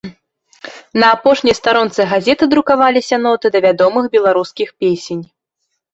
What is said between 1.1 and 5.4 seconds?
апошняй старонцы газеты друкаваліся ноты да вядомых беларускіх песень.